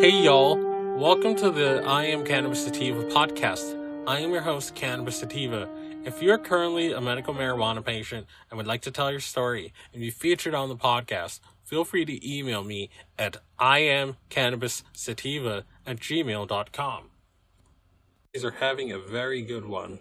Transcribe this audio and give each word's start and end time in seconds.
Hey 0.00 0.22
y'all, 0.22 0.56
welcome 0.96 1.34
to 1.34 1.50
the 1.50 1.82
I 1.84 2.04
Am 2.04 2.24
Cannabis 2.24 2.64
Sativa 2.64 3.02
podcast. 3.06 3.76
I 4.06 4.20
am 4.20 4.30
your 4.30 4.42
host, 4.42 4.76
Cannabis 4.76 5.18
Sativa. 5.18 5.68
If 6.04 6.22
you're 6.22 6.38
currently 6.38 6.92
a 6.92 7.00
medical 7.00 7.34
marijuana 7.34 7.84
patient 7.84 8.28
and 8.48 8.58
would 8.58 8.68
like 8.68 8.82
to 8.82 8.92
tell 8.92 9.10
your 9.10 9.18
story 9.18 9.72
and 9.92 10.00
be 10.00 10.10
featured 10.10 10.54
on 10.54 10.68
the 10.68 10.76
podcast, 10.76 11.40
feel 11.64 11.84
free 11.84 12.04
to 12.04 12.38
email 12.38 12.62
me 12.62 12.90
at 13.18 13.38
iamcannabissativa 13.58 15.64
at 15.84 15.96
gmail.com. 15.96 17.10
These 18.32 18.44
are 18.44 18.52
having 18.52 18.92
a 18.92 19.00
very 19.00 19.42
good 19.42 19.64
one. 19.64 19.98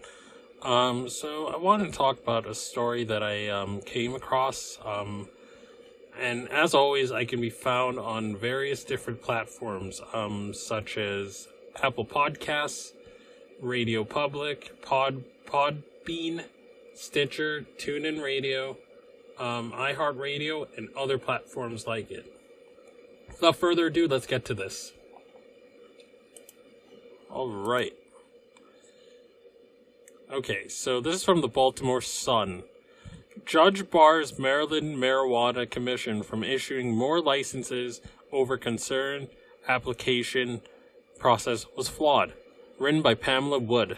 Um, 0.61 1.09
so 1.09 1.47
I 1.47 1.57
want 1.57 1.83
to 1.83 1.91
talk 1.91 2.19
about 2.19 2.45
a 2.45 2.53
story 2.53 3.03
that 3.05 3.23
I 3.23 3.47
um, 3.47 3.81
came 3.81 4.13
across. 4.13 4.77
Um, 4.85 5.27
and 6.19 6.49
as 6.49 6.73
always, 6.73 7.11
I 7.11 7.25
can 7.25 7.41
be 7.41 7.49
found 7.49 7.99
on 7.99 8.35
various 8.35 8.83
different 8.83 9.21
platforms, 9.21 10.01
um, 10.13 10.53
such 10.53 10.97
as 10.97 11.47
Apple 11.81 12.05
Podcasts, 12.05 12.91
Radio 13.61 14.03
Public, 14.03 14.81
Pod 14.81 15.23
Podbean, 15.45 16.43
Stitcher, 16.95 17.65
TuneIn 17.77 18.21
Radio, 18.21 18.77
um, 19.37 19.71
iHeartRadio, 19.71 20.67
and 20.77 20.89
other 20.95 21.17
platforms 21.17 21.87
like 21.87 22.11
it. 22.11 22.31
Without 23.27 23.55
further 23.55 23.87
ado, 23.87 24.07
let's 24.07 24.25
get 24.25 24.45
to 24.45 24.53
this. 24.53 24.93
All 27.29 27.49
right. 27.49 27.93
Okay, 30.31 30.67
so 30.67 30.99
this 30.99 31.15
is 31.15 31.23
from 31.23 31.41
the 31.41 31.47
Baltimore 31.47 32.01
Sun. 32.01 32.63
Judge 33.47 33.89
bars 33.89 34.37
Maryland 34.37 34.97
Marijuana 34.97 35.69
Commission 35.69 36.21
from 36.21 36.43
issuing 36.43 36.93
more 36.93 37.21
licenses 37.21 38.01
over 38.29 38.57
concern 38.57 39.29
application 39.69 40.61
process 41.17 41.65
was 41.77 41.87
flawed. 41.87 42.33
Written 42.77 43.01
by 43.01 43.13
Pamela 43.13 43.59
Wood. 43.59 43.97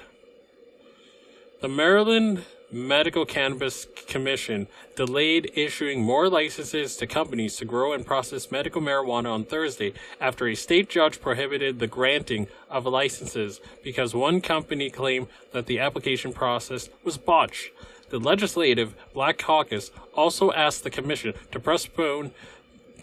The 1.62 1.68
Maryland 1.68 2.46
Medical 2.72 3.26
Cannabis 3.26 3.88
Commission 4.08 4.68
delayed 4.96 5.52
issuing 5.56 6.04
more 6.04 6.30
licenses 6.30 6.96
to 6.98 7.08
companies 7.08 7.56
to 7.58 7.66
grow 7.66 7.94
and 7.94 8.06
process 8.06 8.52
medical 8.52 8.84
marijuana 8.84 9.34
on 9.34 9.46
Thursday 9.46 9.94
after 10.22 10.48
a 10.48 10.54
state 10.54 10.90
judge 10.90 11.20
prohibited 11.20 11.80
the 11.80 11.88
granting 11.88 12.48
of 12.70 12.86
licenses 12.86 13.60
because 13.84 14.14
one 14.14 14.42
company 14.42 14.92
claimed 14.92 15.28
that 15.54 15.66
the 15.66 15.80
application 15.80 16.32
process 16.34 16.90
was 17.04 17.18
botched. 17.18 17.72
The 18.10 18.20
Legislative 18.20 18.96
Black 19.14 19.38
Caucus 19.38 19.92
also 20.16 20.52
asked 20.52 20.84
the 20.84 20.90
commission 20.90 21.34
to 21.52 21.60
postpone 21.60 22.32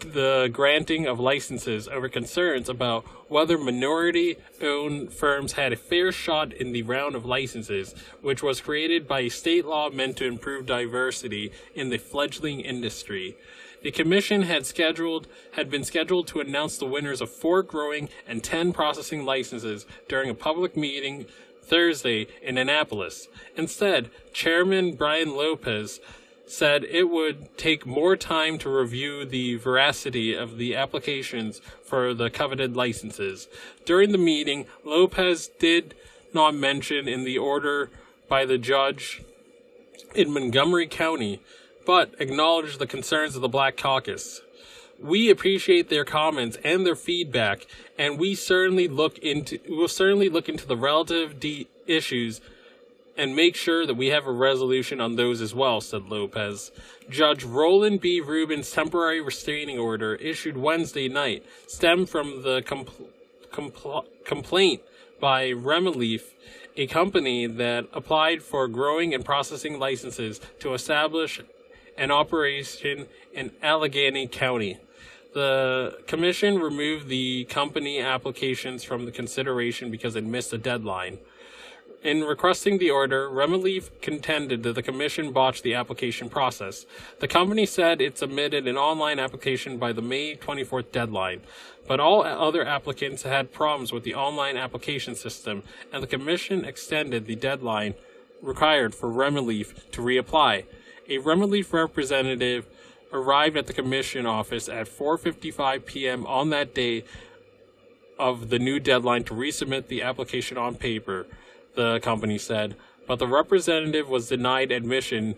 the 0.01 0.49
granting 0.51 1.07
of 1.07 1.19
licenses 1.19 1.87
over 1.87 2.07
concerns 2.09 2.69
about 2.69 3.05
whether 3.29 3.57
minority 3.57 4.35
owned 4.61 5.11
firms 5.11 5.53
had 5.53 5.73
a 5.73 5.77
fair 5.77 6.11
shot 6.11 6.53
in 6.53 6.71
the 6.71 6.83
round 6.83 7.15
of 7.15 7.25
licenses, 7.25 7.95
which 8.21 8.43
was 8.43 8.61
created 8.61 9.07
by 9.07 9.21
a 9.21 9.29
state 9.29 9.65
law 9.65 9.89
meant 9.89 10.17
to 10.17 10.25
improve 10.25 10.65
diversity 10.65 11.51
in 11.73 11.89
the 11.89 11.97
fledgling 11.97 12.59
industry. 12.59 13.35
The 13.83 13.91
commission 13.91 14.43
had 14.43 14.65
scheduled 14.65 15.27
had 15.53 15.69
been 15.69 15.83
scheduled 15.83 16.27
to 16.27 16.39
announce 16.41 16.77
the 16.77 16.85
winners 16.85 17.21
of 17.21 17.31
four 17.31 17.63
growing 17.63 18.09
and 18.27 18.43
ten 18.43 18.73
processing 18.73 19.23
licenses 19.23 19.85
during 20.07 20.29
a 20.29 20.35
public 20.35 20.75
meeting 20.75 21.27
Thursday 21.67 22.27
in 22.41 22.57
Annapolis. 22.57 23.27
Instead, 23.55 24.09
Chairman 24.33 24.93
Brian 24.93 25.35
Lopez 25.35 25.99
said 26.45 26.85
it 26.85 27.09
would 27.09 27.57
take 27.57 27.85
more 27.85 28.15
time 28.15 28.57
to 28.57 28.69
review 28.69 29.25
the 29.25 29.55
veracity 29.55 30.33
of 30.33 30.57
the 30.57 30.75
applications 30.75 31.59
for 31.83 32.13
the 32.13 32.29
coveted 32.29 32.75
licenses. 32.75 33.47
During 33.85 34.11
the 34.11 34.17
meeting, 34.17 34.65
Lopez 34.85 35.49
did 35.59 35.93
not 36.33 36.55
mention 36.55 37.07
in 37.07 37.25
the 37.25 37.37
order 37.37 37.89
by 38.29 38.45
the 38.45 38.57
judge 38.57 39.21
in 40.15 40.31
Montgomery 40.31 40.87
County, 40.87 41.41
but 41.85 42.13
acknowledged 42.19 42.79
the 42.79 42.87
concerns 42.87 43.35
of 43.35 43.41
the 43.41 43.49
Black 43.49 43.77
Caucus. 43.77 44.41
We 44.99 45.29
appreciate 45.29 45.89
their 45.89 46.05
comments 46.05 46.57
and 46.63 46.85
their 46.85 46.95
feedback, 46.95 47.67
and 47.97 48.19
we 48.19 48.33
certainly 48.35 48.87
look 48.87 49.17
into 49.19 49.59
will 49.69 49.87
certainly 49.87 50.29
look 50.29 50.49
into 50.49 50.65
the 50.65 50.77
relative 50.77 51.39
de- 51.39 51.67
issues 51.85 52.41
and 53.17 53.35
make 53.35 53.55
sure 53.55 53.85
that 53.85 53.95
we 53.95 54.07
have 54.07 54.27
a 54.27 54.31
resolution 54.31 55.01
on 55.01 55.15
those 55.15 55.41
as 55.41 55.53
well, 55.53 55.81
said 55.81 56.03
Lopez. 56.03 56.71
Judge 57.09 57.43
Roland 57.43 57.99
B. 57.99 58.21
Rubin's 58.21 58.71
temporary 58.71 59.21
restraining 59.21 59.79
order 59.79 60.15
issued 60.15 60.57
Wednesday 60.57 61.09
night 61.09 61.43
stemmed 61.67 62.09
from 62.09 62.43
the 62.43 62.61
compl- 62.61 63.07
compl- 63.51 64.05
complaint 64.23 64.81
by 65.19 65.49
Remeleaf, 65.51 66.21
a 66.75 66.85
company 66.85 67.47
that 67.47 67.87
applied 67.91 68.43
for 68.43 68.67
growing 68.67 69.13
and 69.15 69.25
processing 69.25 69.79
licenses 69.79 70.39
to 70.59 70.75
establish 70.75 71.41
an 71.97 72.11
operation 72.11 73.07
in 73.33 73.51
Allegheny 73.63 74.27
County. 74.27 74.77
The 75.37 75.99
commission 76.07 76.57
removed 76.57 77.09
the 77.09 77.43
company 77.43 77.99
applications 77.99 78.83
from 78.83 79.05
the 79.05 79.11
consideration 79.11 79.91
because 79.91 80.15
it 80.15 80.23
missed 80.23 80.51
a 80.51 80.57
deadline. 80.57 81.19
In 82.01 82.23
requesting 82.23 82.79
the 82.79 82.89
order, 82.89 83.29
Remeleaf 83.29 83.91
contended 84.01 84.63
that 84.63 84.73
the 84.73 84.81
commission 84.81 85.31
botched 85.31 85.61
the 85.61 85.75
application 85.75 86.27
process. 86.27 86.87
The 87.19 87.27
company 87.27 87.67
said 87.67 88.01
it 88.01 88.17
submitted 88.17 88.67
an 88.67 88.77
online 88.77 89.19
application 89.19 89.77
by 89.77 89.93
the 89.93 90.01
May 90.01 90.35
24th 90.35 90.91
deadline, 90.91 91.41
but 91.87 91.99
all 91.99 92.23
other 92.23 92.65
applicants 92.65 93.21
had 93.21 93.53
problems 93.53 93.91
with 93.93 94.01
the 94.01 94.15
online 94.15 94.57
application 94.57 95.13
system, 95.13 95.61
and 95.93 96.01
the 96.01 96.07
commission 96.07 96.65
extended 96.65 97.27
the 97.27 97.35
deadline 97.35 97.93
required 98.41 98.95
for 98.95 99.07
Remeleaf 99.07 99.91
to 99.91 100.01
reapply. 100.01 100.65
A 101.07 101.19
Remeleaf 101.19 101.71
representative 101.73 102.65
arrived 103.11 103.57
at 103.57 103.67
the 103.67 103.73
commission 103.73 104.25
office 104.25 104.67
at 104.67 104.87
4:55 104.87 105.85
p.m. 105.85 106.25
on 106.25 106.49
that 106.49 106.73
day 106.73 107.03
of 108.19 108.49
the 108.49 108.59
new 108.59 108.79
deadline 108.79 109.23
to 109.25 109.33
resubmit 109.33 109.87
the 109.87 110.01
application 110.01 110.57
on 110.57 110.75
paper 110.75 111.27
the 111.75 111.99
company 111.99 112.37
said, 112.37 112.75
but 113.07 113.19
the 113.19 113.27
representative 113.27 114.09
was 114.09 114.27
denied 114.27 114.71
admission 114.71 115.35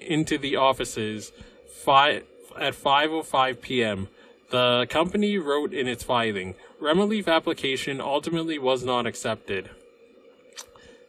into 0.00 0.38
the 0.38 0.56
offices 0.56 1.32
fi- 1.70 2.22
at 2.58 2.74
5:05 2.74 3.60
p.m. 3.60 4.08
The 4.50 4.86
company 4.90 5.38
wrote 5.38 5.72
in 5.72 5.86
its 5.86 6.02
filing, 6.02 6.54
Remeleaf 6.80 7.28
application 7.28 8.00
ultimately 8.00 8.58
was 8.58 8.84
not 8.84 9.06
accepted. 9.06 9.70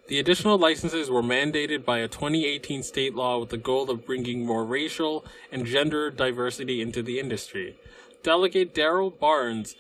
The 0.08 0.20
additional 0.20 0.58
licenses 0.58 1.10
were 1.10 1.24
mandated 1.24 1.86
by 1.86 2.00
a 2.00 2.08
2018 2.08 2.84
state 2.84 3.16
law 3.16 3.40
with 3.40 3.50
the 3.50 3.58
goal 3.58 3.90
of 3.90 4.06
bringing 4.06 4.46
more 4.46 4.66
racial 4.66 5.26
and 5.52 5.66
gender 5.66 6.12
diversity 6.12 6.82
into 6.82 7.02
the 7.02 7.20
industry. 7.20 7.78
Delegate 8.22 8.76
Darryl 8.76 9.18
Barnes 9.18 9.76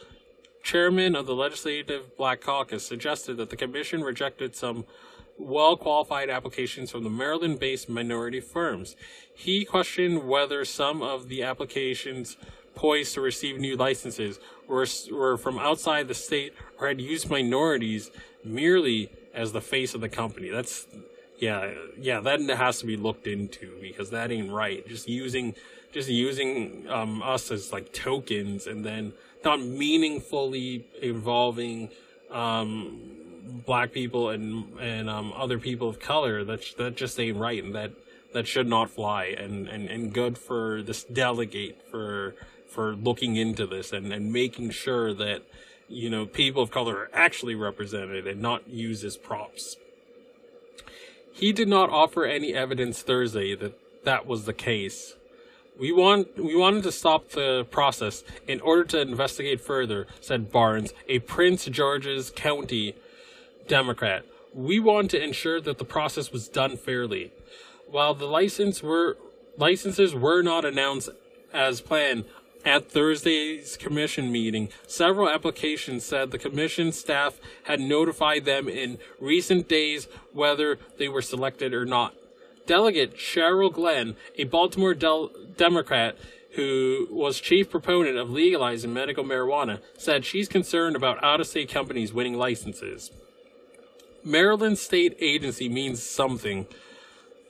chairman 0.63 1.15
of 1.15 1.25
the 1.25 1.35
Legislative 1.35 2.15
Black 2.17 2.41
Caucus, 2.41 2.85
suggested 2.85 3.37
that 3.37 3.49
the 3.49 3.57
commission 3.57 4.01
rejected 4.01 4.55
some 4.55 4.85
well 5.37 5.75
qualified 5.75 6.29
applications 6.29 6.89
from 6.89 7.03
the 7.03 7.09
Maryland 7.09 7.59
based 7.59 7.89
minority 7.89 8.39
firms. 8.39 8.95
He 9.35 9.65
questioned 9.65 10.27
whether 10.27 10.63
some 10.63 11.01
of 11.01 11.27
the 11.27 11.43
applications 11.43 12.37
poised 12.75 13.13
to 13.13 13.21
receive 13.21 13.59
new 13.59 13.75
licenses 13.75 14.39
were, 14.67 14.87
were 15.11 15.37
from 15.37 15.59
outside 15.59 16.07
the 16.07 16.13
state 16.13 16.53
or 16.79 16.87
had 16.87 17.01
used 17.01 17.29
minorities 17.29 18.09
merely 18.43 19.11
as 19.33 19.51
the 19.51 19.61
face 19.61 19.93
of 19.93 20.01
the 20.01 20.09
company. 20.09 20.49
That's, 20.49 20.87
yeah, 21.39 21.73
yeah, 21.99 22.19
that 22.21 22.41
has 22.41 22.79
to 22.79 22.85
be 22.85 22.95
looked 22.95 23.27
into 23.27 23.77
because 23.81 24.09
that 24.11 24.31
ain't 24.31 24.51
right. 24.51 24.87
Just 24.87 25.09
using, 25.09 25.55
just 25.91 26.09
using 26.09 26.85
um, 26.89 27.21
us 27.21 27.51
as 27.51 27.71
like 27.71 27.93
tokens 27.93 28.67
and 28.67 28.85
then 28.85 29.13
not 29.43 29.59
meaningfully 29.59 30.85
involving 31.01 31.89
um, 32.31 32.99
black 33.65 33.91
people 33.91 34.29
and 34.29 34.79
and 34.79 35.09
um, 35.09 35.33
other 35.35 35.59
people 35.59 35.89
of 35.89 35.99
color. 35.99 36.43
That 36.43 36.63
that 36.77 36.95
just 36.95 37.19
ain't 37.19 37.37
right, 37.37 37.63
and 37.63 37.75
that 37.75 37.91
that 38.33 38.47
should 38.47 38.67
not 38.67 38.89
fly. 38.89 39.25
And 39.25 39.67
and 39.67 39.89
and 39.89 40.13
good 40.13 40.37
for 40.37 40.81
this 40.81 41.03
delegate 41.03 41.81
for 41.89 42.35
for 42.67 42.95
looking 42.95 43.35
into 43.35 43.67
this 43.67 43.91
and 43.91 44.11
and 44.11 44.31
making 44.31 44.71
sure 44.71 45.13
that 45.13 45.43
you 45.93 46.09
know 46.09 46.25
people 46.25 46.61
of 46.61 46.71
color 46.71 46.97
are 46.97 47.09
actually 47.13 47.55
represented 47.55 48.27
and 48.27 48.41
not 48.41 48.67
used 48.67 49.03
as 49.03 49.15
props. 49.15 49.77
He 51.31 51.51
did 51.53 51.67
not 51.67 51.89
offer 51.89 52.25
any 52.25 52.53
evidence 52.53 53.01
Thursday 53.01 53.55
that 53.55 53.79
that 54.03 54.25
was 54.25 54.45
the 54.45 54.53
case. 54.53 55.13
We 55.79 55.91
want 55.91 56.37
we 56.37 56.55
wanted 56.55 56.83
to 56.83 56.91
stop 56.91 57.29
the 57.29 57.65
process 57.69 58.23
in 58.47 58.59
order 58.61 58.83
to 58.85 59.01
investigate 59.01 59.61
further, 59.61 60.07
said 60.21 60.51
Barnes, 60.51 60.93
a 61.07 61.19
Prince 61.19 61.65
George's 61.65 62.31
County 62.35 62.95
Democrat. 63.67 64.25
We 64.53 64.79
want 64.79 65.09
to 65.11 65.23
ensure 65.23 65.59
that 65.61 65.79
the 65.79 65.85
process 65.85 66.31
was 66.31 66.47
done 66.47 66.77
fairly. 66.77 67.31
While 67.87 68.13
the 68.13 68.27
license 68.27 68.83
were 68.83 69.17
licenses 69.57 70.13
were 70.13 70.41
not 70.43 70.65
announced 70.65 71.09
as 71.51 71.81
planned 71.81 72.25
At 72.65 72.89
Thursday's 72.89 73.75
commission 73.75 74.31
meeting, 74.31 74.69
several 74.87 75.29
applications 75.29 76.05
said 76.05 76.31
the 76.31 76.37
commission 76.37 76.93
staff 76.93 77.39
had 77.63 77.81
notified 77.81 78.45
them 78.45 78.69
in 78.69 78.99
recent 79.19 79.67
days 79.67 80.07
whether 80.31 80.79
they 80.97 81.09
were 81.09 81.21
selected 81.21 81.73
or 81.73 81.85
not. 81.85 82.13
Delegate 82.65 83.17
Cheryl 83.17 83.73
Glenn, 83.73 84.15
a 84.37 84.45
Baltimore 84.45 84.93
Del- 84.93 85.31
Democrat 85.57 86.17
who 86.51 87.07
was 87.09 87.41
chief 87.41 87.69
proponent 87.69 88.15
of 88.15 88.29
legalizing 88.29 88.93
medical 88.93 89.23
marijuana, 89.23 89.81
said 89.97 90.23
she's 90.23 90.47
concerned 90.47 90.95
about 90.95 91.21
out 91.23 91.41
of 91.41 91.47
state 91.47 91.67
companies 91.67 92.13
winning 92.13 92.37
licenses. 92.37 93.11
Maryland 94.23 94.77
state 94.77 95.17
agency 95.19 95.67
means 95.67 96.01
something. 96.01 96.67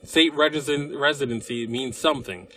State 0.03 0.33
residency 0.33 1.67
means 1.67 1.97
something 1.97 2.47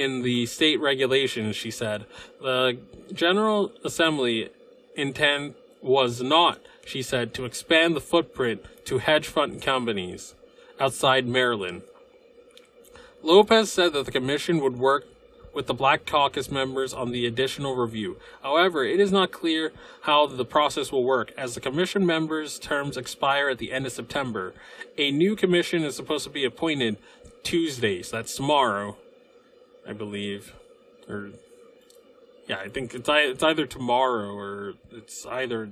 in 0.00 0.22
the 0.22 0.46
state 0.46 0.80
regulations, 0.80 1.56
she 1.56 1.70
said. 1.70 2.06
The 2.40 2.78
General 3.12 3.72
Assembly 3.84 4.50
intent 4.96 5.56
was 5.82 6.22
not, 6.22 6.60
she 6.84 7.02
said, 7.02 7.34
to 7.34 7.44
expand 7.44 7.94
the 7.94 8.00
footprint 8.00 8.64
to 8.86 8.98
hedge 8.98 9.28
fund 9.28 9.62
companies 9.62 10.34
outside 10.78 11.26
Maryland. 11.26 11.82
Lopez 13.22 13.70
said 13.70 13.92
that 13.92 14.06
the 14.06 14.12
commission 14.12 14.60
would 14.60 14.78
work 14.78 15.04
with 15.52 15.66
the 15.66 15.74
Black 15.74 16.06
Caucus 16.06 16.50
members 16.50 16.94
on 16.94 17.10
the 17.10 17.26
additional 17.26 17.74
review. 17.74 18.16
However, 18.42 18.84
it 18.84 19.00
is 19.00 19.12
not 19.12 19.32
clear 19.32 19.72
how 20.02 20.26
the 20.26 20.44
process 20.44 20.92
will 20.92 21.04
work, 21.04 21.32
as 21.36 21.54
the 21.54 21.60
commission 21.60 22.06
members' 22.06 22.58
terms 22.58 22.96
expire 22.96 23.48
at 23.50 23.58
the 23.58 23.72
end 23.72 23.84
of 23.84 23.92
September. 23.92 24.54
A 24.96 25.10
new 25.10 25.36
commission 25.36 25.82
is 25.82 25.96
supposed 25.96 26.24
to 26.24 26.30
be 26.30 26.44
appointed 26.44 26.96
Tuesday, 27.42 28.02
so 28.02 28.16
that's 28.16 28.36
tomorrow, 28.36 28.96
I 29.88 29.92
believe. 29.92 30.54
Or, 31.08 31.30
yeah, 32.46 32.58
I 32.58 32.68
think 32.68 32.94
it's, 32.94 33.08
it's 33.08 33.42
either 33.42 33.66
tomorrow 33.66 34.32
or 34.32 34.74
it's 34.90 35.26
either 35.26 35.70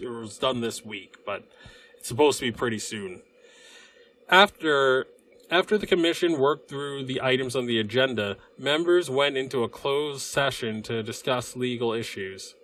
it 0.00 0.08
was 0.08 0.38
done 0.38 0.60
this 0.60 0.84
week, 0.84 1.16
but 1.26 1.44
it's 1.96 2.08
supposed 2.08 2.38
to 2.40 2.46
be 2.46 2.52
pretty 2.52 2.78
soon. 2.78 3.22
After 4.28 5.06
after 5.50 5.78
the 5.78 5.86
commission 5.86 6.38
worked 6.38 6.68
through 6.68 7.06
the 7.06 7.22
items 7.22 7.56
on 7.56 7.66
the 7.66 7.80
agenda, 7.80 8.36
members 8.58 9.08
went 9.08 9.38
into 9.38 9.64
a 9.64 9.68
closed 9.68 10.20
session 10.20 10.82
to 10.82 11.02
discuss 11.02 11.56
legal 11.56 11.92
issues. 11.92 12.54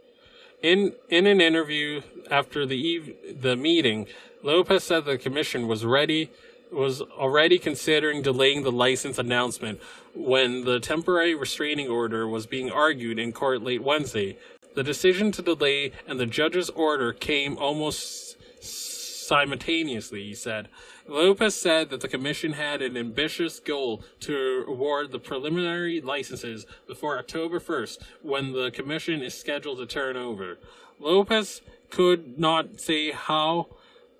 In 0.63 0.95
in 1.09 1.27
an 1.27 1.41
interview 1.41 2.03
after 2.31 2.67
the 2.67 2.77
eve- 2.77 3.41
the 3.41 3.57
meeting, 3.57 4.07
Lopez 4.43 4.85
said 4.85 5.05
the 5.05 5.19
commission 5.19 5.67
was 5.67 5.85
ready 5.85 6.31
was 6.75 7.01
already 7.01 7.59
considering 7.59 8.23
delaying 8.23 8.63
the 8.63 8.73
license 8.73 9.19
announcement 9.19 9.81
when 10.15 10.65
the 10.65 10.81
temporary 10.81 11.35
restraining 11.35 11.89
order 11.89 12.27
was 12.27 12.47
being 12.47 12.71
argued 12.71 13.19
in 13.19 13.33
court 13.33 13.63
late 13.63 13.83
Wednesday. 13.83 14.37
The 14.75 14.83
decision 14.83 15.33
to 15.33 15.43
delay 15.43 15.93
and 16.07 16.19
the 16.19 16.27
judge's 16.27 16.71
order 16.71 17.13
came 17.13 17.57
almost 17.59 18.37
simultaneously, 18.63 20.23
he 20.25 20.35
said. 20.35 20.69
Lopez 21.07 21.55
said 21.55 21.91
that 21.91 22.01
the 22.01 22.09
commission 22.09 22.55
had 22.55 22.83
an 22.83 22.97
ambitious 22.97 23.61
goal 23.61 24.03
to 24.21 24.65
award 24.67 25.13
the 25.13 25.19
preliminary 25.19 26.01
licenses 26.01 26.67
before 26.87 27.19
October 27.19 27.61
1st, 27.61 27.99
when 28.23 28.53
the 28.53 28.71
commission 28.71 29.23
is 29.23 29.35
scheduled 29.35 29.79
to 29.79 29.87
turn 29.87 30.17
over. 30.17 30.59
Lopez 30.99 31.61
could 31.91 32.39
not 32.39 32.81
say 32.81 33.13
how 33.13 33.69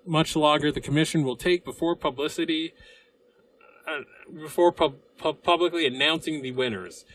much 0.05 0.35
longer 0.35 0.71
the 0.71 0.81
commission 0.81 1.23
will 1.23 1.35
take 1.35 1.65
before 1.65 1.95
publicity 1.95 2.73
uh, 3.87 4.01
before 4.33 4.71
pub- 4.71 4.97
pub- 5.17 5.43
publicly 5.43 5.85
announcing 5.85 6.41
the 6.41 6.51
winners. 6.51 7.05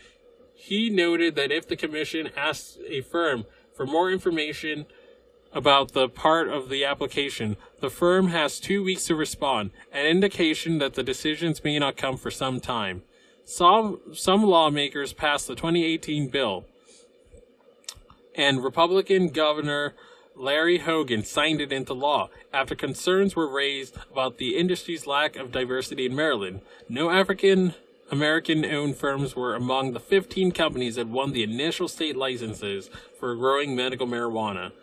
He 0.53 0.89
noted 0.89 1.35
that 1.35 1.51
if 1.51 1.67
the 1.67 1.75
commission 1.75 2.29
asks 2.37 2.77
a 2.87 3.01
firm 3.01 3.45
for 3.75 3.85
more 3.85 4.11
information 4.11 4.85
about 5.53 5.91
the 5.91 6.07
part 6.07 6.47
of 6.47 6.69
the 6.69 6.85
application, 6.85 7.57
the 7.81 7.89
firm 7.89 8.27
has 8.27 8.59
two 8.59 8.83
weeks 8.83 9.05
to 9.05 9.15
respond, 9.15 9.71
an 9.91 10.05
indication 10.05 10.77
that 10.77 10.93
the 10.93 11.03
decisions 11.03 11.63
may 11.63 11.77
not 11.77 11.97
come 11.97 12.15
for 12.15 12.31
some 12.31 12.59
time. 12.59 13.01
Some, 13.43 13.99
some 14.13 14.43
lawmakers 14.43 15.13
passed 15.13 15.47
the 15.47 15.55
2018 15.55 16.29
bill, 16.29 16.65
and 18.35 18.63
Republican 18.63 19.29
Governor 19.29 19.93
Larry 20.35 20.79
Hogan 20.79 21.23
signed 21.23 21.61
it 21.61 21.71
into 21.71 21.93
law 21.93 22.29
after 22.53 22.75
concerns 22.75 23.35
were 23.35 23.47
raised 23.47 23.97
about 24.11 24.37
the 24.37 24.57
industry's 24.57 25.05
lack 25.05 25.35
of 25.35 25.51
diversity 25.51 26.05
in 26.05 26.15
Maryland. 26.15 26.61
No 26.89 27.09
African 27.09 27.75
American 28.11 28.65
owned 28.65 28.97
firms 28.97 29.35
were 29.37 29.55
among 29.55 29.93
the 29.93 29.99
15 29.99 30.51
companies 30.51 30.95
that 30.95 31.07
won 31.07 31.31
the 31.31 31.43
initial 31.43 31.87
state 31.87 32.17
licenses 32.17 32.89
for 33.17 33.33
growing 33.35 33.73
medical 33.73 34.05
marijuana. 34.05 34.73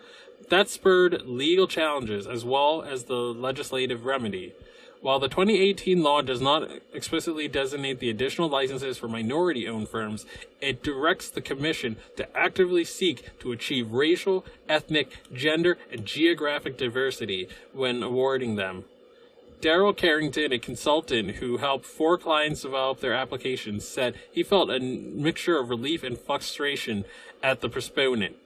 That 0.49 0.71
spurred 0.71 1.23
legal 1.27 1.67
challenges 1.67 2.27
as 2.27 2.44
well 2.44 2.83
as 2.83 3.05
the 3.05 3.15
legislative 3.15 4.06
remedy. 4.06 4.55
While 5.00 5.21
the 5.21 5.29
2018 5.29 6.03
law 6.03 6.23
does 6.23 6.41
not 6.41 6.69
explicitly 6.93 7.47
designate 7.47 8.00
the 8.00 8.11
additional 8.11 8.49
licenses 8.49 8.99
for 8.99 9.06
minority 9.06 9.69
owned 9.69 9.89
firms, 9.89 10.27
it 10.61 10.83
directs 10.83 11.31
the 11.31 11.41
Commission 11.41 11.97
to 12.17 12.37
actively 12.37 12.85
seek 12.85 13.39
to 13.39 13.53
achieve 13.53 13.93
racial, 13.93 14.45
ethnic, 14.69 15.12
gender, 15.33 15.79
and 15.93 16.05
geographic 16.05 16.77
diversity 16.77 17.49
when 17.73 18.03
awarding 18.03 18.56
them. 18.56 18.85
Daryl 19.61 19.97
Carrington, 19.97 20.53
a 20.53 20.59
consultant 20.59 21.37
who 21.37 21.56
helped 21.56 21.85
four 21.85 22.17
clients 22.17 22.62
develop 22.62 23.01
their 23.01 23.15
applications, 23.15 23.87
said 23.87 24.15
he 24.31 24.43
felt 24.43 24.71
a 24.71 24.79
mixture 24.79 25.59
of 25.59 25.69
relief 25.69 26.03
and 26.03 26.19
frustration 26.19 27.05
at 27.43 27.61
the 27.61 27.69
postponement. 27.69 28.37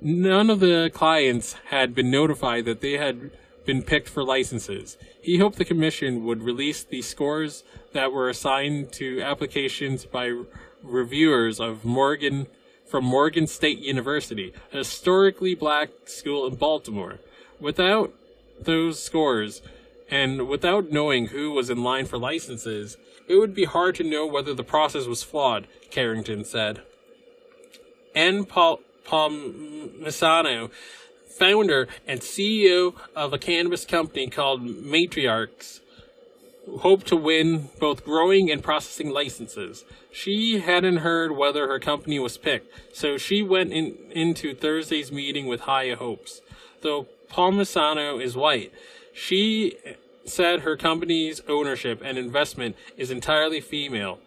None 0.00 0.50
of 0.50 0.60
the 0.60 0.90
clients 0.92 1.54
had 1.66 1.94
been 1.94 2.10
notified 2.10 2.64
that 2.64 2.80
they 2.80 2.92
had 2.92 3.30
been 3.64 3.82
picked 3.82 4.08
for 4.08 4.22
licenses. 4.22 4.96
He 5.20 5.38
hoped 5.38 5.58
the 5.58 5.64
commission 5.64 6.24
would 6.24 6.42
release 6.42 6.84
the 6.84 7.02
scores 7.02 7.64
that 7.92 8.12
were 8.12 8.28
assigned 8.28 8.92
to 8.94 9.20
applications 9.20 10.04
by 10.04 10.42
reviewers 10.82 11.60
of 11.60 11.84
Morgan 11.84 12.46
from 12.86 13.04
Morgan 13.04 13.46
State 13.46 13.78
University, 13.78 14.52
a 14.72 14.78
historically 14.78 15.54
black 15.54 15.90
school 16.04 16.46
in 16.46 16.56
Baltimore. 16.56 17.20
Without 17.58 18.12
those 18.60 19.02
scores, 19.02 19.62
and 20.10 20.48
without 20.48 20.90
knowing 20.90 21.28
who 21.28 21.52
was 21.52 21.70
in 21.70 21.82
line 21.82 22.04
for 22.06 22.18
licenses, 22.18 22.96
it 23.26 23.36
would 23.36 23.54
be 23.54 23.64
hard 23.64 23.94
to 23.96 24.04
know 24.04 24.26
whether 24.26 24.52
the 24.54 24.62
process 24.62 25.06
was 25.06 25.22
flawed, 25.22 25.66
Carrington 25.90 26.44
said. 26.44 26.82
N. 28.14 28.44
Palmisano, 28.44 30.70
founder 31.38 31.88
and 32.06 32.20
CEO 32.20 32.94
of 33.14 33.32
a 33.32 33.38
cannabis 33.38 33.84
company 33.84 34.28
called 34.28 34.62
Matriarchs, 34.62 35.80
hoped 36.80 37.06
to 37.08 37.16
win 37.16 37.68
both 37.78 38.04
growing 38.04 38.50
and 38.50 38.62
processing 38.62 39.10
licenses. 39.10 39.84
She 40.12 40.60
hadn't 40.60 40.98
heard 40.98 41.32
whether 41.32 41.66
her 41.66 41.78
company 41.78 42.18
was 42.18 42.38
picked, 42.38 42.96
so 42.96 43.16
she 43.18 43.42
went 43.42 43.72
in, 43.72 43.96
into 44.10 44.54
Thursday's 44.54 45.12
meeting 45.12 45.46
with 45.46 45.60
high 45.60 45.94
hopes. 45.94 46.40
Though 46.82 47.08
Palmisano 47.30 48.22
is 48.22 48.36
white, 48.36 48.72
she 49.12 49.76
said 50.24 50.60
her 50.60 50.76
company's 50.76 51.42
ownership 51.48 52.00
and 52.02 52.16
investment 52.16 52.76
is 52.96 53.10
entirely 53.10 53.60
female. 53.60 54.18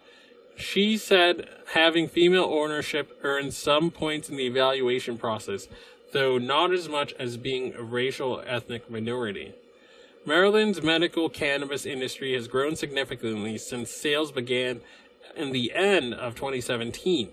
She 0.56 0.96
said 0.96 1.48
having 1.72 2.08
female 2.08 2.44
ownership 2.44 3.18
earns 3.22 3.56
some 3.56 3.90
points 3.90 4.28
in 4.28 4.36
the 4.36 4.46
evaluation 4.46 5.16
process, 5.16 5.68
though 6.12 6.38
not 6.38 6.72
as 6.72 6.88
much 6.88 7.12
as 7.18 7.36
being 7.36 7.74
a 7.74 7.82
racial 7.82 8.42
ethnic 8.46 8.90
minority. 8.90 9.54
Maryland's 10.24 10.82
medical 10.82 11.28
cannabis 11.28 11.86
industry 11.86 12.34
has 12.34 12.48
grown 12.48 12.76
significantly 12.76 13.56
since 13.56 13.90
sales 13.90 14.32
began 14.32 14.80
in 15.36 15.52
the 15.52 15.72
end 15.72 16.12
of 16.14 16.34
2017. 16.34 17.30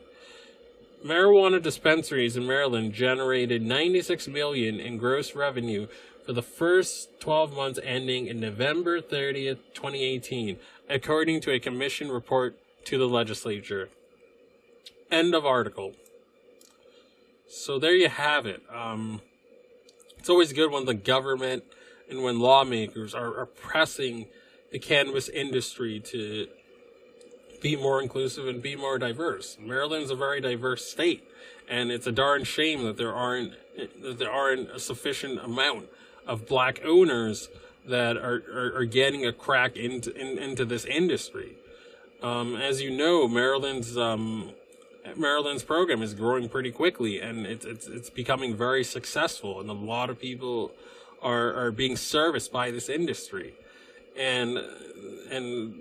Marijuana 1.05 1.62
dispensaries 1.62 2.38
in 2.38 2.48
Maryland 2.48 2.94
generated 2.94 3.62
96 3.62 4.27
million 4.27 4.79
in 4.79 4.98
gross 4.98 5.36
revenue 5.36 5.88
for 6.25 6.34
the 6.34 6.41
first 6.41 7.20
12 7.20 7.53
months 7.55 7.79
ending 7.84 8.25
in 8.25 8.39
November 8.39 9.00
30th, 9.00 9.60
2018, 9.74 10.58
according 10.89 11.41
to 11.41 11.51
a 11.51 11.60
commission 11.60 12.10
report 12.10 12.58
to 12.86 12.98
the 12.98 13.08
legislature. 13.08 13.89
End 15.12 15.36
of 15.36 15.46
article. 15.46 15.94
So 17.48 17.80
there 17.80 17.96
you 17.96 18.10
have 18.10 18.46
it. 18.46 18.62
Um, 18.74 19.22
it's 20.18 20.30
always 20.30 20.54
good 20.54 20.72
when 20.72 20.86
the 20.86 20.94
government 20.94 21.64
and 22.10 22.24
when 22.24 22.40
lawmakers 22.40 23.14
are, 23.14 23.40
are 23.40 23.46
pressing 23.46 24.28
the 24.72 24.80
cannabis 24.80 25.30
industry 25.30 26.00
to 26.00 26.48
be 27.62 27.75
more 27.75 28.02
inclusive 28.02 28.48
and 28.48 28.62
be 28.62 28.75
more 28.75 28.98
diverse. 28.98 29.58
Maryland's 29.60 30.12
a 30.12 30.16
very 30.16 30.42
diverse 30.42 30.86
state, 30.86 31.24
and 31.70 31.92
it's 31.92 32.08
a 32.08 32.12
darn 32.12 32.44
shame 32.44 32.84
that 32.84 32.98
there 32.98 33.14
aren't 33.14 33.54
that 34.02 34.20
there 34.20 34.32
aren't 34.32 34.70
a 34.72 34.80
sufficient 34.80 35.40
amount 35.40 35.88
of 36.25 36.48
black 36.48 36.84
owners 36.84 37.50
that 37.88 38.18
are, 38.18 38.42
are, 38.54 38.78
are 38.78 38.86
getting 38.86 39.25
a 39.25 39.34
crack 39.34 39.75
into 39.75 40.14
in, 40.16 40.38
into 40.38 40.66
this 40.66 40.86
industry. 40.86 41.56
Um, 42.22 42.56
as 42.56 42.82
you 42.82 42.90
know, 42.90 43.28
Maryland's 43.28 43.98
um, 43.98 44.54
Maryland's 45.16 45.64
program 45.64 46.02
is 46.02 46.14
growing 46.14 46.50
pretty 46.50 46.72
quickly, 46.72 47.20
and 47.20 47.46
it's 47.46 47.66
it's 47.66 47.88
it's 47.88 48.10
becoming 48.10 48.56
very 48.56 48.84
successful, 48.84 49.60
and 49.60 49.70
a 49.70 49.74
lot 49.74 50.10
of 50.10 50.20
people 50.20 50.72
are 51.22 51.54
are 51.54 51.72
being 51.72 51.96
serviced 51.96 52.52
by 52.52 52.72
this 52.72 52.90
industry, 52.90 53.54
and 54.18 54.58
and 55.30 55.76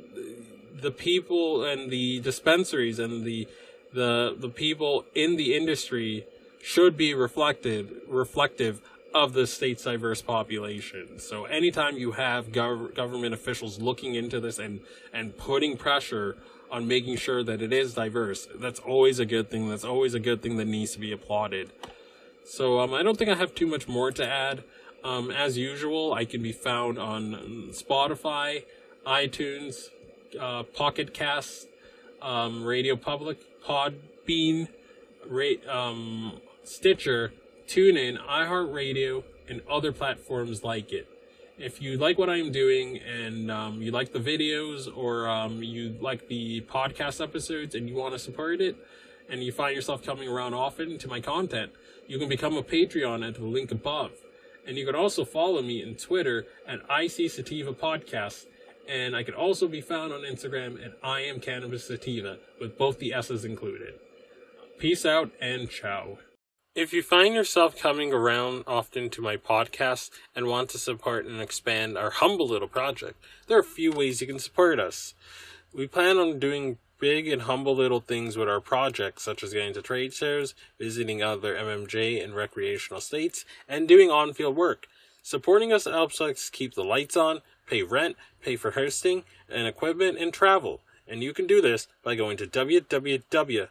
the 0.81 0.91
people 0.91 1.65
and 1.65 1.91
the 1.91 2.21
dispensaries 2.21 2.99
and 2.99 3.25
the 3.25 3.49
the 3.93 4.37
the 4.39 4.49
people 4.49 5.05
in 5.15 5.37
the 5.37 5.55
industry 5.55 6.27
should 6.63 6.97
be 6.97 7.15
reflected 7.15 7.89
reflective 8.09 8.81
of 9.15 9.33
the 9.33 9.47
state's 9.47 9.85
diverse 9.85 10.21
population. 10.21 11.21
So 11.21 11.45
anytime 11.45 11.97
you 11.97 12.13
have 12.13 12.49
gov- 12.49 12.95
government 12.97 13.33
officials 13.33 13.81
looking 13.81 14.17
into 14.17 14.41
this 14.41 14.59
and 14.59 14.81
and 15.13 15.37
putting 15.39 15.77
pressure 15.77 16.37
on 16.71 16.89
making 16.89 17.17
sure 17.17 17.43
that 17.43 17.63
it 17.63 17.73
is 17.73 17.95
diverse, 17.95 18.49
that's 18.57 18.81
always 18.81 19.19
a 19.19 19.27
good 19.27 19.51
thing. 19.51 19.69
That's 19.69 19.85
always 19.85 20.15
a 20.15 20.21
good 20.21 20.43
thing 20.43 20.57
that 20.57 20.67
needs 20.67 20.93
to 20.93 20.99
be 20.99 21.13
applauded. 21.13 21.73
So 22.45 22.81
um, 22.81 22.93
I 22.93 23.03
don't 23.03 23.17
think 23.17 23.31
I 23.31 23.35
have 23.35 23.55
too 23.55 23.67
much 23.67 23.89
more 23.89 24.11
to 24.13 24.27
add. 24.27 24.65
Um, 25.03 25.31
as 25.31 25.59
usual, 25.59 26.15
I 26.15 26.25
can 26.25 26.43
be 26.43 26.53
found 26.53 26.99
on 26.99 27.69
Spotify, 27.71 28.65
iTunes, 29.07 29.89
uh, 30.41 30.63
Pocket 30.63 31.13
Cast, 31.13 31.69
um, 32.23 32.65
Radio 32.65 32.97
Public, 32.97 33.39
Podbean, 33.63 34.69
Ra- 35.29 35.71
um, 35.71 36.41
Stitcher, 36.65 37.33
TuneIn, 37.69 38.19
iHeartRadio, 38.27 39.25
and 39.49 39.61
other 39.71 39.93
platforms 39.93 40.65
like 40.65 40.93
it. 40.93 41.07
If 41.57 41.81
you 41.81 41.99
like 41.99 42.19
what 42.19 42.29
I'm 42.29 42.51
doing 42.51 42.99
and 42.99 43.49
um, 43.49 43.81
you 43.81 43.93
like 43.93 44.13
the 44.13 44.19
videos 44.19 44.89
or 44.95 45.29
um, 45.29 45.63
you 45.63 45.97
like 46.01 46.27
the 46.27 46.63
podcast 46.63 47.23
episodes 47.23 47.77
and 47.77 47.89
you 47.89 47.95
want 47.95 48.13
to 48.13 48.19
support 48.19 48.61
it 48.61 48.77
and 49.29 49.43
you 49.43 49.53
find 49.53 49.77
yourself 49.77 50.03
coming 50.03 50.29
around 50.29 50.55
often 50.55 50.99
to 50.99 51.09
my 51.09 51.21
content, 51.21 51.71
you 52.09 52.19
can 52.19 52.29
become 52.29 52.57
a 52.57 52.63
Patreon 52.63 53.27
at 53.27 53.35
the 53.35 53.45
link 53.45 53.71
above. 53.71 54.11
And 54.67 54.77
you 54.77 54.85
can 54.85 54.97
also 54.97 55.25
follow 55.25 55.63
me 55.63 55.85
on 55.87 55.95
Twitter 55.95 56.47
at 56.67 56.81
IC 56.91 57.31
Sativa 57.31 57.73
Podcast. 57.73 58.47
And 58.89 59.15
I 59.15 59.23
can 59.23 59.35
also 59.35 59.69
be 59.69 59.81
found 59.81 60.13
on 60.13 60.23
Instagram 60.23 60.85
at 60.85 60.99
I 61.05 61.21
am 61.21 61.39
Cannabis 61.39 61.87
Sativa 61.87 62.39
with 62.61 62.77
both 62.77 62.99
the 62.99 63.15
S's 63.15 63.45
included. 63.45 63.95
Peace 64.79 65.07
out 65.07 65.31
and 65.41 65.71
ciao. 65.71 66.19
If 66.75 66.93
you 66.93 67.03
find 67.05 67.37
yourself 67.37 67.79
coming 67.79 68.13
around 68.13 68.65
often 68.67 69.09
to 69.11 69.23
my 69.23 69.37
podcast 69.37 70.11
and 70.35 70.49
want 70.49 70.71
to 70.71 70.79
support 70.79 71.25
and 71.25 71.41
expand 71.41 71.97
our 71.97 72.11
humble 72.11 72.49
little 72.49 72.67
project, 72.67 73.15
there 73.47 73.57
are 73.59 73.61
a 73.61 73.65
few 73.65 73.93
ways 73.93 74.21
you 74.21 74.27
can 74.27 74.41
support 74.41 74.81
us. 74.81 75.15
We 75.73 75.87
plan 75.87 76.19
on 76.19 76.41
doing 76.41 76.79
big 76.99 77.29
and 77.29 77.43
humble 77.43 77.77
little 77.77 78.01
things 78.01 78.37
with 78.37 78.49
our 78.49 78.61
project, 78.61 79.21
such 79.21 79.45
as 79.45 79.53
getting 79.53 79.75
to 79.75 79.83
trade 79.83 80.15
shows, 80.15 80.57
visiting 80.77 81.23
other 81.23 81.55
MMJ 81.55 82.21
and 82.21 82.35
recreational 82.35 83.01
states, 83.01 83.45
and 83.69 83.87
doing 83.87 84.11
on 84.11 84.33
field 84.33 84.57
work. 84.57 84.89
Supporting 85.23 85.73
us 85.73 85.85
helps 85.85 86.21
us 86.21 86.51
keep 86.51 86.75
the 86.75 86.83
lights 86.83 87.17
on, 87.17 87.43
pay 87.69 87.85
rent, 87.85 88.17
pay 88.43 88.57
for 88.57 88.73
hosting 88.73 89.23
and 89.49 89.69
equipment, 89.69 90.19
and 90.19 90.33
travel. 90.33 90.81
And 91.07 91.23
you 91.23 91.33
can 91.33 91.47
do 91.47 91.63
this 91.63 91.87
by 92.03 92.17
going 92.17 92.37
to 92.39 92.49
www.anchor.com 92.49 93.71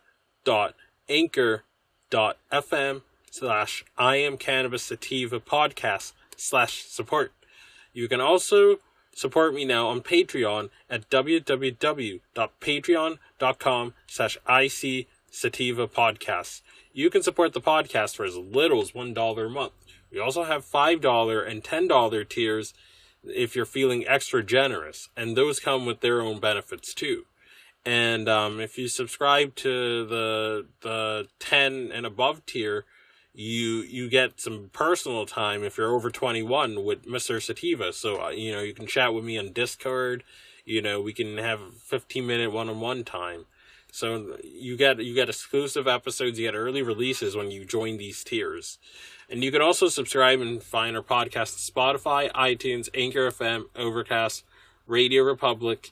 anchor.fm 2.13 3.01
slash 3.31 3.83
I 3.97 4.17
am 4.17 4.37
cannabis 4.37 4.83
sativa 4.83 5.39
podcast 5.39 6.13
slash 6.35 6.83
support. 6.83 7.31
You 7.91 8.07
can 8.07 8.21
also 8.21 8.77
support 9.15 9.55
me 9.55 9.65
now 9.65 9.87
on 9.87 10.01
Patreon 10.01 10.69
at 10.89 11.09
www.patreon.com 11.09 13.93
slash 14.07 14.37
IC 14.47 15.07
sativa 15.31 15.87
podcast. 15.87 16.61
You 16.93 17.09
can 17.09 17.23
support 17.23 17.53
the 17.53 17.61
podcast 17.61 18.15
for 18.15 18.25
as 18.25 18.37
little 18.37 18.81
as 18.81 18.91
$1 18.91 19.45
a 19.45 19.49
month. 19.49 19.73
We 20.11 20.19
also 20.19 20.43
have 20.43 20.65
$5 20.65 21.49
and 21.49 21.63
$10 21.63 22.29
tiers 22.29 22.75
if 23.23 23.55
you're 23.55 23.65
feeling 23.65 24.07
extra 24.07 24.43
generous, 24.43 25.09
and 25.15 25.35
those 25.35 25.59
come 25.59 25.87
with 25.87 26.01
their 26.01 26.21
own 26.21 26.39
benefits 26.39 26.93
too. 26.93 27.25
And 27.85 28.29
um, 28.29 28.59
if 28.59 28.77
you 28.77 28.87
subscribe 28.87 29.55
to 29.55 30.05
the 30.05 30.65
the 30.81 31.27
ten 31.39 31.91
and 31.93 32.05
above 32.05 32.45
tier, 32.45 32.85
you 33.33 33.81
you 33.81 34.09
get 34.09 34.39
some 34.39 34.69
personal 34.71 35.25
time 35.25 35.63
if 35.63 35.77
you're 35.77 35.93
over 35.93 36.09
21 36.09 36.83
with 36.85 37.05
Mr. 37.05 37.41
Sativa. 37.41 37.91
So 37.91 38.23
uh, 38.25 38.29
you 38.29 38.51
know 38.51 38.61
you 38.61 38.73
can 38.73 38.87
chat 38.87 39.13
with 39.13 39.25
me 39.25 39.37
on 39.37 39.51
Discord. 39.51 40.23
You 40.65 40.81
know 40.81 41.01
we 41.01 41.13
can 41.13 41.37
have 41.37 41.59
15 41.79 42.25
minute 42.25 42.51
one 42.51 42.69
on 42.69 42.79
one 42.79 43.03
time. 43.03 43.45
So 43.91 44.37
you 44.43 44.75
get 44.75 45.03
you 45.03 45.13
get 45.13 45.29
exclusive 45.29 45.87
episodes, 45.87 46.39
you 46.39 46.47
get 46.47 46.55
early 46.55 46.81
releases 46.81 47.35
when 47.35 47.51
you 47.51 47.65
join 47.65 47.97
these 47.97 48.23
tiers. 48.23 48.79
And 49.29 49.43
you 49.43 49.51
can 49.51 49.61
also 49.61 49.87
subscribe 49.87 50.41
and 50.41 50.61
find 50.61 50.95
our 50.95 51.03
podcast 51.03 51.69
Spotify, 51.69 52.31
iTunes, 52.31 52.89
Anchor 52.93 53.29
FM, 53.29 53.65
Overcast, 53.75 54.43
Radio 54.87 55.23
Republic, 55.23 55.91